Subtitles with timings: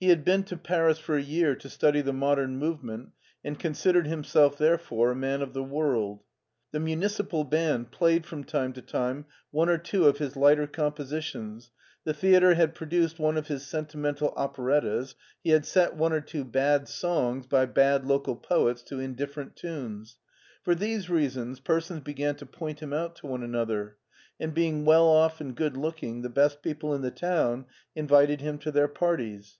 [0.00, 3.10] He had been to Paris for a year to study the Modem Move ment,
[3.44, 6.22] and considered himself therefore a man of the world.
[6.72, 11.70] The municipal band played from time to time one or two of his lighter compositions,
[12.04, 15.14] the theater had produced one of his sentimental operettas,
[15.44, 20.18] he had set one or two bad songs, by bad local poets, to indifferent tunes;
[20.64, 23.98] for these reasons persons began to point him out to one another,
[24.40, 28.40] and being well off and good look ing the best people in the town invited
[28.40, 29.58] him to their parties.